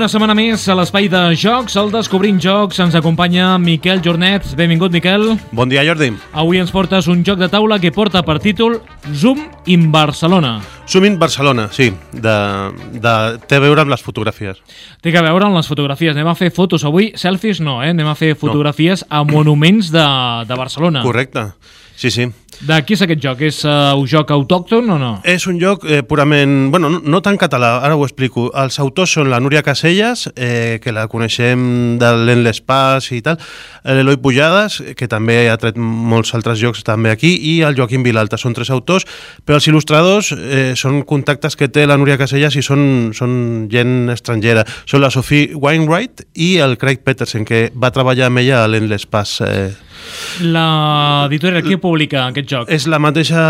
[0.00, 2.78] Una setmana més a l'espai de jocs, al Descobrint Jocs.
[2.80, 4.46] Ens acompanya Miquel Jornet.
[4.56, 5.26] Benvingut, Miquel.
[5.52, 6.08] Bon dia, Jordi.
[6.32, 8.78] Avui ens portes un joc de taula que porta per títol
[9.12, 10.54] Zoom in Barcelona.
[10.88, 11.90] Zoom Barcelona, sí.
[12.16, 12.36] De,
[12.96, 13.14] de,
[13.44, 14.64] té a veure amb les fotografies.
[15.04, 16.16] Té a veure amb les fotografies.
[16.16, 17.12] Anem a fer fotos avui.
[17.20, 17.92] Selfies no, eh?
[17.92, 19.18] Anem a fer fotografies no.
[19.20, 20.06] a monuments de,
[20.48, 21.04] de Barcelona.
[21.04, 21.50] Correcte.
[22.00, 22.30] Sí, sí.
[22.60, 23.40] De qui és aquest joc?
[23.48, 25.10] És uh, un joc autòcton o no?
[25.24, 26.68] És un joc eh, purament...
[26.68, 28.50] Bueno, no, no tan català, ara ho explico.
[28.52, 33.40] Els autors són la Núria Caselles, eh, que la coneixem de l'Endless Pass i tal,
[33.88, 38.36] l'Eloi Pujades, que també ha tret molts altres jocs també aquí, i el Joaquim Vilalta.
[38.36, 39.08] Són tres autors,
[39.40, 44.12] però els il·lustradors eh, són contactes que té la Núria Caselles i són, són gent
[44.12, 44.68] estrangera.
[44.84, 49.08] Són la Sophie Wainwright i el Craig Peterson, que va treballar amb ella a l'Endless
[49.08, 49.40] Pass.
[49.48, 49.70] Eh,
[50.40, 52.70] L'editorial qui publica aquest joc?
[52.72, 53.40] És la mateixa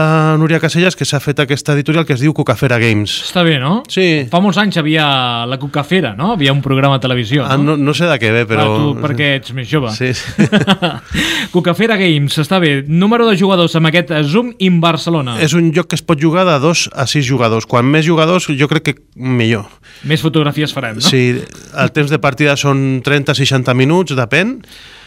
[0.41, 3.15] Núria Caselles que s'ha fet aquesta editorial que es diu Cucafera Games.
[3.27, 3.81] Està bé, no?
[3.91, 4.27] Sí.
[4.31, 5.07] Fa molts anys havia
[5.49, 6.33] la Cucafera, no?
[6.37, 7.77] Havia un programa a televisió, ah, no?
[7.81, 8.67] no, sé de què ve, però...
[8.67, 9.93] Ah, tu, perquè ets més jove.
[9.97, 10.47] Sí, sí.
[11.55, 12.77] Cucafera Games, està bé.
[12.87, 15.39] Número de jugadors amb aquest Zoom in Barcelona.
[15.43, 17.67] És un joc que es pot jugar de dos a sis jugadors.
[17.71, 19.67] Quan més jugadors, jo crec que millor.
[20.09, 21.05] Més fotografies farem, no?
[21.05, 24.59] Sí, el temps de partida són 30-60 minuts, depèn.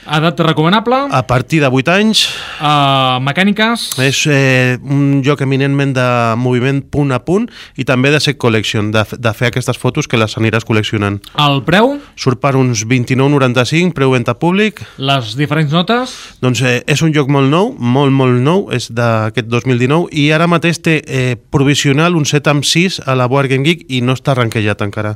[0.03, 1.07] Edat recomanable?
[1.11, 2.25] A partir de 8 anys.
[2.59, 3.93] Uh, mecàniques?
[4.03, 6.07] És eh, un joc eminentment de
[6.39, 7.47] moviment punt a punt
[7.79, 11.21] i també de set collection, de, de fer aquestes fotos que les aniràs col·leccionant.
[11.39, 11.95] El preu?
[12.19, 14.83] Surt per uns 29,95, preu venda públic.
[14.99, 16.15] Les diferents notes?
[16.43, 20.49] Doncs eh, és un joc molt nou, molt, molt nou, és d'aquest 2019 i ara
[20.51, 24.17] mateix té eh, provisional un 7 amb 6 a la Board Game Geek i no
[24.17, 25.15] està arrenquejat encara.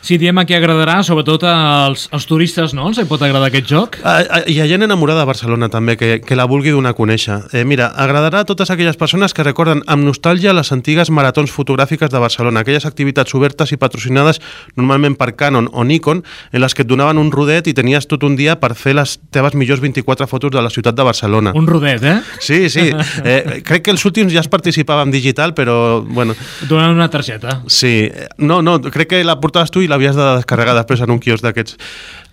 [0.00, 2.88] Sí, diem que agradarà sobretot als, als turistes, no?
[2.88, 4.00] Els pot agradar aquest joc?
[4.02, 7.38] Ah, hi ha gent enamorada de Barcelona també, que, que la vulgui donar a conèixer.
[7.52, 12.10] Eh, mira, agradarà a totes aquelles persones que recorden amb nostàlgia les antigues maratons fotogràfiques
[12.12, 14.40] de Barcelona, aquelles activitats obertes i patrocinades
[14.76, 16.22] normalment per Canon o Nikon,
[16.52, 19.18] en les que et donaven un rodet i tenies tot un dia per fer les
[19.34, 21.54] teves millors 24 fotos de la ciutat de Barcelona.
[21.58, 22.18] Un rodet, eh?
[22.40, 22.90] Sí, sí.
[23.22, 26.34] Eh, crec que els últims ja es participava en digital, però, bueno...
[26.68, 27.60] Donen una targeta.
[27.70, 28.10] Sí.
[28.38, 31.44] No, no, crec que la portaves tu i l'havies de descarregar després en un quios
[31.44, 31.78] d'aquests.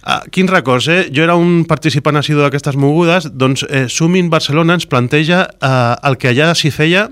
[0.01, 1.09] Ah, quins records, eh?
[1.11, 5.71] Jo era un participant assidu d'aquestes mogudes, doncs eh, Sumin Barcelona ens planteja eh,
[6.07, 7.09] el que allà s'hi feia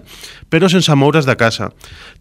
[0.49, 1.69] però sense moure's de casa.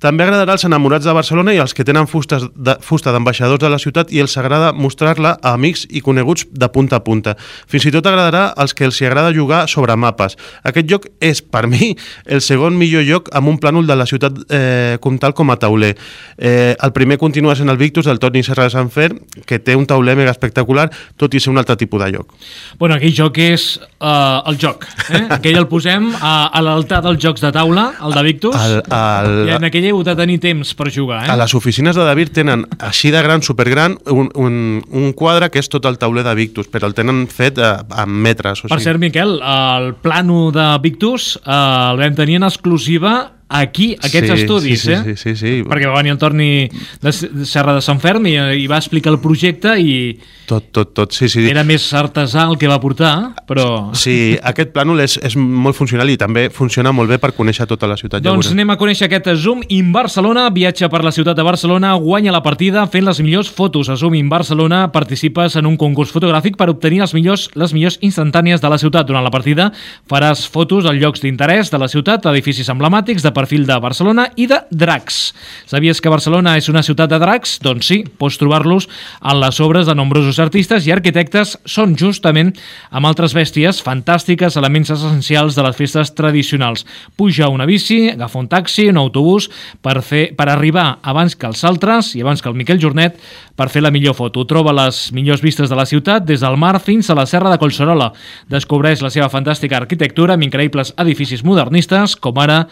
[0.03, 3.71] També agradarà als enamorats de Barcelona i als que tenen fustes de, fusta d'ambaixadors de
[3.71, 7.37] la ciutat i els agrada mostrar-la a amics i coneguts de punta a punta.
[7.71, 10.37] Fins i tot agradarà als que els agrada jugar sobre mapes.
[10.67, 11.95] Aquest joc és, per mi,
[12.27, 15.95] el segon millor joc amb un plànol de la ciutat eh, comtal com a tauler.
[16.37, 19.13] Eh, el primer continua sent el Victus del Toni Serra de Sant Fer,
[19.47, 22.35] que té un tauler mega espectacular, tot i ser un altre tipus de joc.
[22.81, 23.69] Bueno, aquell joc és
[24.01, 24.87] uh, el joc.
[25.11, 25.25] Eh?
[25.37, 29.37] Aquell el posem a, a l'altar dels jocs de taula, el de Victus, el, el,
[29.51, 31.23] i en aquella heu de tenir temps per jugar.
[31.27, 31.31] Eh?
[31.33, 34.59] A les oficines de David tenen, així de gran, supergran, un, un,
[34.91, 38.07] un quadre que és tot el tauler de Victus, però el tenen fet a, a
[38.07, 38.65] metres.
[38.65, 38.75] O sigui.
[38.75, 43.17] Per cert, Miquel, el plano de Victus eh, el vam tenir en exclusiva
[43.49, 45.03] aquí, aquests sí, estudis, sí, sí, eh?
[45.05, 45.53] Sí, sí, sí.
[45.67, 46.67] Perquè va venir el Torni
[47.03, 47.13] de
[47.47, 50.17] Serra de Sant Ferm i, i va explicar el projecte i...
[50.47, 51.45] Tot, tot, tot, sí, sí.
[51.51, 53.13] Era més artesà el que va portar,
[53.49, 53.93] però...
[53.99, 57.89] Sí, aquest plànol és, és molt funcional i també funciona molt bé per conèixer tota
[57.91, 58.23] la ciutat.
[58.23, 61.95] Doncs ja anem a conèixer aquest Zoom in Barcelona, viatge per la ciutat de Barcelona,
[62.03, 63.91] guanya la partida fent les millors fotos.
[63.91, 67.99] A Zoom in Barcelona participes en un concurs fotogràfic per obtenir les millors, les millors
[68.07, 69.07] instantànies de la ciutat.
[69.07, 69.71] Durant la partida
[70.11, 74.49] faràs fotos als llocs d'interès de la ciutat, edificis emblemàtics, de perfil de Barcelona i
[74.49, 75.35] de dracs.
[75.69, 77.59] Sabies que Barcelona és una ciutat de dracs?
[77.65, 78.89] Doncs sí, pots trobar-los
[79.21, 82.55] en les obres de nombrosos artistes i arquitectes són justament
[82.91, 86.87] amb altres bèsties fantàstiques, elements essencials de les festes tradicionals.
[87.17, 89.51] Puja una bici, agafa un taxi, un autobús,
[89.85, 93.21] per, fer, per arribar abans que els altres i abans que el Miquel Jornet
[93.57, 94.45] per fer la millor foto.
[94.49, 97.59] Troba les millors vistes de la ciutat des del mar fins a la serra de
[97.61, 98.13] Collserola.
[98.53, 102.65] Descobreix la seva fantàstica arquitectura amb increïbles edificis modernistes, com ara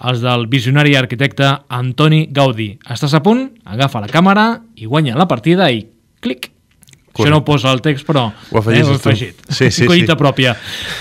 [0.00, 2.72] els del visionari arquitecte Antoni Gaudí.
[2.90, 3.48] Estàs a punt?
[3.64, 4.46] Agafa la càmera
[4.76, 5.84] i guanya la partida i
[6.22, 6.50] clic!
[7.12, 7.28] Correcte.
[7.28, 9.40] Això no ho posa el text, però ho afegis eh, ho afegit.
[9.52, 10.18] Sí, sí, Collita sí.
[10.18, 10.54] pròpia.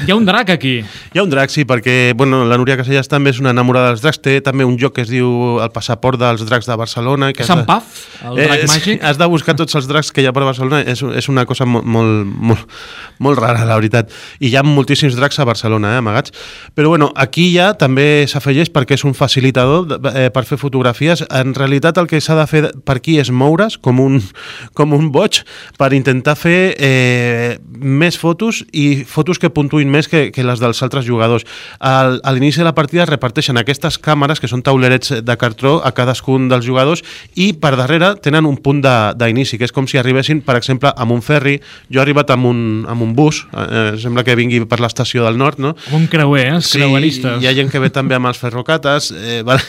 [0.04, 0.74] Hi ha un drac aquí.
[0.84, 4.04] Hi ha un drac, sí, perquè bueno, la Núria Casellas també és una enamorada dels
[4.04, 4.20] dracs.
[4.20, 7.30] Té també un joc que es diu El passaport dels dracs de Barcelona.
[7.32, 7.94] Que Sant Paf,
[8.28, 9.06] el drac eh, màgic.
[9.08, 10.82] Has de buscar tots els dracs que hi ha per Barcelona.
[10.84, 12.76] És, és una cosa molt, molt, molt,
[13.24, 14.12] molt rara, la veritat.
[14.44, 16.36] I hi ha moltíssims dracs a Barcelona, eh, amagats.
[16.76, 21.24] Però bueno, aquí ja també s'afegeix perquè és un facilitador eh, per fer fotografies.
[21.32, 24.20] En realitat el que s'ha de fer per aquí és moure's com un,
[24.76, 25.46] com un boig
[25.80, 30.82] per intentar fer eh, més fotos i fotos que puntuïn més que, que les dels
[30.86, 31.44] altres jugadors.
[31.80, 35.80] Al, a l'inici de la partida es reparteixen aquestes càmeres, que són taulerets de cartró
[35.84, 37.02] a cadascun dels jugadors,
[37.36, 41.12] i per darrere tenen un punt d'inici, que és com si arribessin, per exemple, amb
[41.16, 41.58] un ferri.
[41.92, 45.38] Jo he arribat amb un, amb un bus, eh, sembla que vingui per l'estació del
[45.42, 45.76] nord, no?
[45.98, 46.56] Un creuer, eh?
[46.60, 47.42] Els Sí, creueristes.
[47.42, 49.60] hi ha gent que ve també amb els ferrocates, eh, val?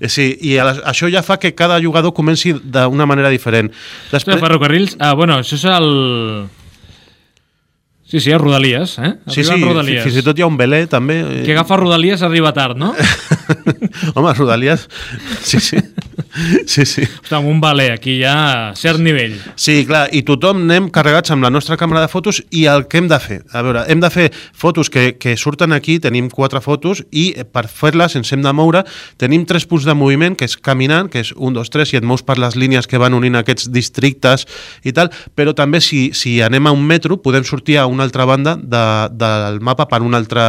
[0.00, 3.70] Eh, sí, i a això ja fa que cada jugador comenci d'una manera diferent.
[4.10, 4.40] Després...
[4.42, 4.96] Ferrocarrils...
[4.98, 5.88] Ah, bueno, això és el...
[8.12, 9.14] Sí, sí, a Rodalies, eh?
[9.26, 10.02] Sí, Arriba sí, Rodalies.
[10.04, 11.14] fins i tot hi ha un velé també.
[11.24, 11.38] eh.
[11.46, 12.90] Qui agafa Rodalies arriba tard, no?
[14.14, 14.88] Home, Rodalies,
[15.42, 15.78] sí, sí.
[16.66, 17.02] Sí, sí.
[17.04, 19.34] Està amb un valer, aquí hi ha cert nivell.
[19.60, 23.00] Sí, clar, i tothom anem carregats amb la nostra càmera de fotos i el que
[23.00, 23.40] hem de fer.
[23.52, 27.44] A veure, hem de fer fotos que, que surten aquí, tenim quatre fotos, i eh,
[27.44, 28.84] per fer-les ens hem de moure.
[29.20, 32.06] Tenim tres punts de moviment, que és caminant, que és un, dos, tres, i et
[32.06, 34.46] mous per les línies que van unint aquests districtes
[34.88, 38.26] i tal, però també si, si anem a un metro podem sortir a una altra
[38.28, 38.84] banda de,
[39.20, 40.46] del mapa per una altra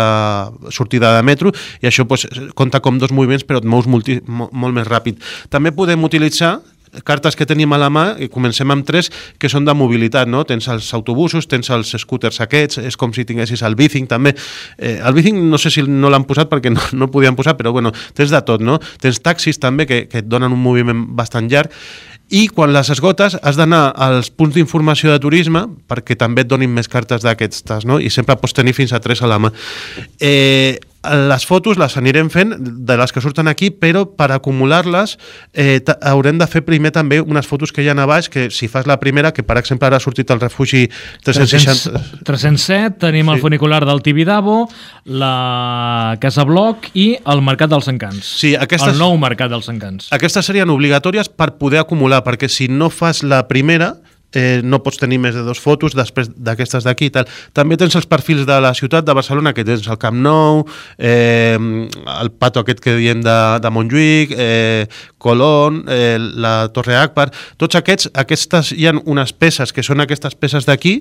[0.72, 1.52] sortida de metro,
[1.82, 5.22] i això pues, compta com dos moviments, però et mous multi, mo, molt més ràpid.
[5.54, 6.60] També podem utilitzar
[7.02, 9.10] cartes que tenim a la mà, i comencem amb tres,
[9.42, 10.44] que són de mobilitat, no?
[10.46, 14.36] Tens els autobusos, tens els scooters aquests, és com si tinguessis el bicing també.
[14.78, 17.74] Eh, el bicing no sé si no l'han posat perquè no, no podien posar, però
[17.74, 18.80] bueno, tens de tot, no?
[19.02, 21.74] Tens taxis també que, que et donen un moviment bastant llarg
[22.34, 26.72] i quan les esgotes has d'anar als punts d'informació de turisme perquè també et donin
[26.72, 28.00] més cartes d'aquestes, no?
[28.00, 29.52] I sempre pots tenir fins a tres a la mà.
[30.22, 35.18] Eh, les fotos les anirem fent de les que surten aquí, però per acumular-les
[35.54, 38.68] eh, haurem de fer primer també unes fotos que hi ha a baix, que si
[38.72, 40.86] fas la primera, que per exemple ara ha sortit el refugi
[41.24, 42.24] 360...
[42.24, 43.42] 307, tenim el Sí.
[43.42, 44.70] funicular del Tibidabo,
[45.06, 48.26] la Casa Bloc i el Mercat dels Encants.
[48.40, 50.08] Sí, aquestes- El nou Mercat dels Encants.
[50.12, 53.96] Aquestes serien obligatòries per poder acumular, perquè si no fas la primera,
[54.36, 57.30] eh, no pots tenir més de dos fotos després d'aquestes d'aquí i tal.
[57.56, 60.64] També tens els perfils de la ciutat de Barcelona, que tens el Camp Nou,
[60.98, 64.86] eh, el pato aquest que diem de, de Montjuïc, eh,
[65.18, 70.36] Colón, eh, la Torre Akbar, tots aquests, aquestes hi ha unes peces que són aquestes
[70.36, 71.00] peces d'aquí,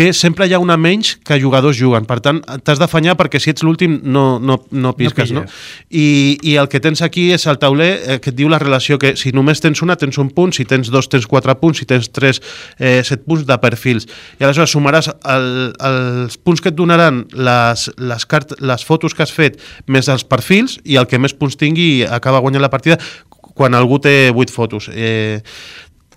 [0.00, 2.06] que sempre hi ha una menys que jugadors juguen.
[2.08, 5.42] Per tant, t'has d'afanyar perquè si ets l'últim no, no, no pisques, no?
[5.44, 5.58] pilles.
[5.92, 6.06] I,
[6.40, 9.12] I el que tens aquí és el tauler eh, que et diu la relació que
[9.20, 12.08] si només tens una tens un punt, si tens dos tens quatre punts, si tens
[12.16, 12.40] tres
[12.78, 14.08] eh, set punts de perfils.
[14.40, 15.50] I aleshores sumaràs el,
[15.90, 20.24] els punts que et donaran les, les, cart les fotos que has fet més els
[20.24, 22.96] perfils i el que més punts tingui acaba guanyant la partida
[23.52, 24.88] quan algú té 8 fotos.
[24.88, 25.42] Eh,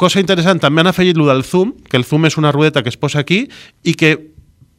[0.04, 2.92] cosa interessant, també han afegit lo del zoom, que el zoom és una rodeta que
[2.92, 3.46] es posa aquí
[3.88, 4.18] i que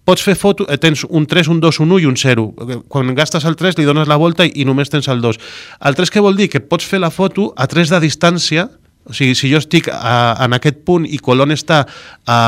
[0.05, 2.47] pots fer foto, eh, tens un 3, un 2, un 1 i un 0.
[2.93, 5.41] Quan gastes el 3 li dones la volta i, només tens el 2.
[5.89, 6.51] El 3 què vol dir?
[6.53, 8.69] Que pots fer la foto a 3 de distància,
[9.05, 11.85] o sigui, si jo estic a, en aquest punt i Colón està
[12.27, 12.39] a,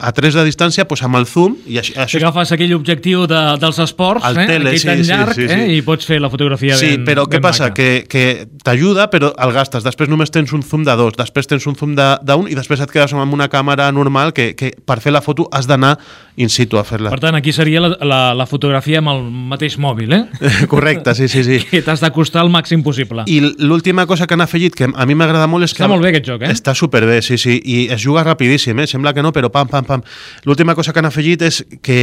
[0.00, 3.26] a 3 de distància, doncs amb el zoom, i així, Si això agafes aquell objectiu
[3.30, 4.46] de, dels esports, El eh?
[4.48, 5.54] tele, aquell sí, tan sí, llarg, sí, sí.
[5.60, 5.76] Eh?
[5.76, 7.68] i pots fer la fotografia Sí, ben però què ben passa?
[7.70, 7.74] maca.
[7.74, 9.84] Que, que t'ajuda, però el gastes.
[9.84, 12.80] Després només tens un zoom de dos, després tens un zoom de- d'un i després
[12.80, 15.96] et quedes amb una càmera normal que, que per fer la foto has d'anar
[16.40, 17.10] in situ a fer-la.
[17.12, 20.22] Per tant, aquí seria la, la, la fotografia amb el mateix mòbil, eh?
[20.72, 21.58] Correcte, sí, sí, sí.
[21.70, 23.24] que t'has d'acostar al màxim possible.
[23.28, 25.82] I l'última cosa que han afegit, que a mi m'agrada molt, és que...
[25.82, 26.52] Està molt bé aquest joc, eh?
[26.54, 28.86] Està superbé, sí, sí, i es juga rapidíssim, eh?
[28.88, 30.06] Sembla que no, però pam, pam, pam.
[30.46, 32.00] L'última cosa que han afegit és que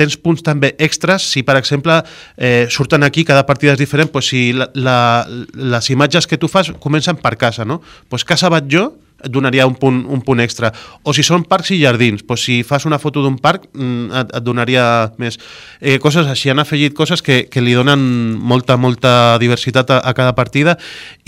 [0.00, 1.98] tens punts també extras, si per exemple
[2.38, 4.98] eh, surten aquí, cada partida és diferent, doncs si la, la,
[5.74, 7.80] les imatges que tu fas comencen per casa, no?
[8.08, 8.86] Doncs casa vaig jo,
[9.24, 10.72] et donaria un punt, un punt extra.
[11.04, 14.34] O si són parcs i jardins, doncs si fas una foto d'un parc mm, et,
[14.38, 14.84] et donaria
[15.20, 15.38] més.
[15.80, 18.00] Eh, coses així, han afegit coses que, que li donen
[18.36, 20.76] molta, molta diversitat a, a cada partida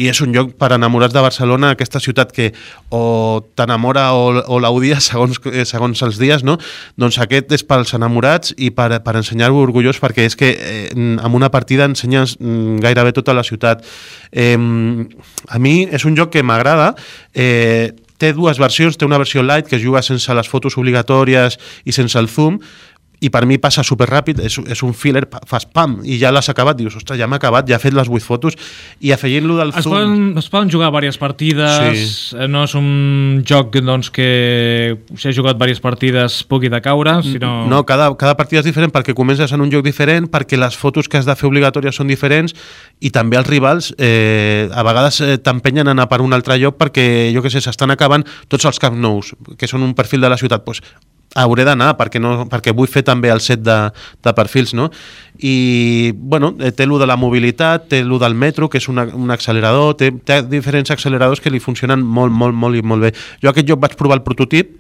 [0.01, 2.51] i és un lloc per enamorats de Barcelona, aquesta ciutat que
[2.91, 6.59] o t'enamora o, o l'odies segons, eh, segons els dies, no?
[7.01, 11.39] Doncs aquest és pels enamorats i per, per ensenyar-ho orgullós perquè és que eh, amb
[11.39, 13.85] una partida ensenyes mm, gairebé tota la ciutat.
[14.33, 14.57] Eh,
[15.49, 16.95] a mi és un joc que m'agrada,
[17.35, 21.93] eh, té dues versions, té una versió light que juga sense les fotos obligatòries i
[21.93, 22.61] sense el zoom,
[23.23, 26.51] i per mi passa super ràpid, és, és un filler, fas pam, i ja l'has
[26.51, 28.57] acabat, dius, ostres, ja m'ha acabat, ja he fet les 8 fotos,
[29.01, 29.95] i afegint-lo del Es zoom...
[29.95, 32.03] poden, es poden jugar diverses partides,
[32.33, 32.49] sí.
[32.51, 34.29] no és un joc doncs, que
[35.15, 37.53] si has jugat diverses partides pugui decaure, sinó...
[37.71, 41.09] No, cada, cada partida és diferent perquè comences en un joc diferent, perquè les fotos
[41.09, 42.57] que has de fer obligatòries són diferents
[43.01, 46.79] i també els rivals eh, a vegades eh, t'empenyen a anar per un altre lloc
[46.81, 50.31] perquè, jo què sé, s'estan acabant tots els Camp Nous, que són un perfil de
[50.33, 50.67] la ciutat.
[50.67, 50.83] Pues,
[51.35, 53.77] hauré d'anar perquè, no, perquè vull fer també el set de,
[54.25, 54.91] de perfils, no?
[55.43, 59.07] I, bueno, eh, té lo de la mobilitat, té lo del metro, que és una,
[59.17, 63.15] un accelerador, té, té diferents acceleradors que li funcionen molt, molt, molt i molt bé.
[63.43, 64.77] Jo aquest joc vaig provar el prototip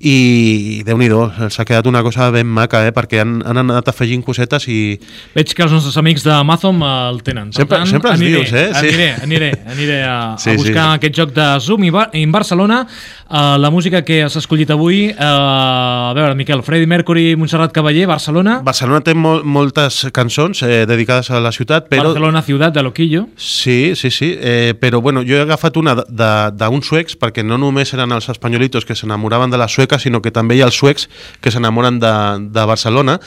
[0.00, 1.08] i déu nhi
[1.50, 2.92] s'ha quedat una cosa ben maca, eh?
[2.94, 4.98] perquè han, han anat afegint cosetes i...
[5.34, 7.50] Veig que els nostres amics de Amazon el tenen.
[7.50, 8.66] Per sempre, tant, sempre els aniré, dius, eh?
[8.74, 8.92] Sí.
[8.92, 10.98] Aniré, aniré, aniré a, sí, a buscar sí.
[11.00, 12.84] aquest joc de Zoom in Barcelona.
[13.28, 18.06] Uh, la música que has escollit avui, uh, a veure, Miquel, Freddie Mercury, Montserrat Cavaller,
[18.08, 18.60] Barcelona...
[18.64, 22.06] Barcelona té mol, moltes cançons eh, dedicades a la ciutat, però...
[22.08, 23.26] Barcelona, ciutat de Loquillo.
[23.36, 27.92] Sí, sí, sí, eh, però bueno, jo he agafat una d'uns suecs, perquè no només
[27.96, 30.76] eren els espanyolitos que s'enamoraven de la sueca, sueca, sinó que també hi ha els
[30.76, 31.08] suecs
[31.40, 32.14] que s'enamoren de,
[32.52, 33.18] de Barcelona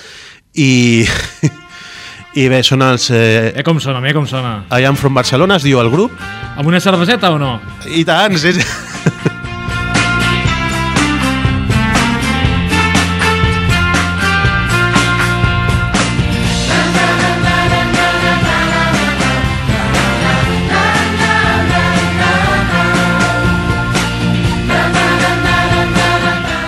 [0.54, 1.06] i...
[2.32, 3.10] I bé, són els...
[3.12, 4.64] Eh, eh, com sona, eh, com sona.
[4.72, 6.16] I am from Barcelona, es diu el grup.
[6.56, 7.58] Amb una cerveseta o no?
[7.92, 8.56] I tant, sí.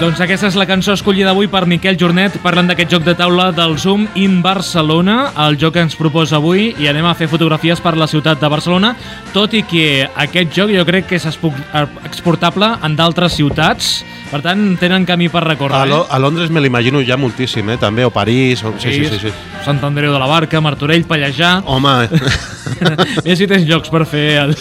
[0.04, 3.46] Doncs aquesta és la cançó escollida avui per Miquel Jornet parlant d'aquest joc de taula
[3.56, 7.80] del Zoom in Barcelona, el joc que ens proposa avui i anem a fer fotografies
[7.80, 8.90] per la ciutat de Barcelona,
[9.32, 13.94] tot i que aquest joc jo crec que és exportable en d'altres ciutats,
[14.28, 15.86] per tant tenen camí per recórrer.
[15.86, 17.80] A, Lo a Londres me l'imagino ja moltíssim, eh?
[17.80, 18.76] també, o París, o...
[18.76, 19.36] Sí, sí, sí, sí.
[19.64, 21.62] Sant Andreu de la Barca, Martorell, Pallejà...
[21.64, 22.10] Home...
[23.24, 24.28] Mira si tens jocs per fer...
[24.50, 24.58] El...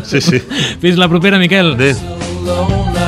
[0.00, 0.40] Sí, sí.
[0.80, 1.76] Fins la propera, Miquel.
[1.76, 3.05] Adéu.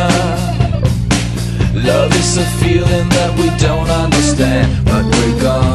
[1.89, 5.68] Love is a feeling that we don't understand, but we're gonna